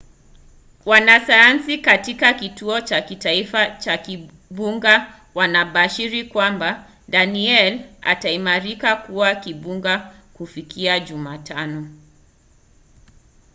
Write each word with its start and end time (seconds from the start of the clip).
wanasayansi 0.85 1.77
katika 1.77 2.33
kituo 2.33 2.81
cha 2.81 3.01
kitaifa 3.01 3.71
cha 3.71 3.97
vimbunga 3.97 5.19
wanabashiri 5.35 6.23
kwamba 6.23 6.87
danielle 7.07 7.89
itaimarika 8.11 8.95
kuwa 8.95 9.35
kimbunga 9.35 10.13
kufikia 10.33 10.99
jumatano 10.99 11.89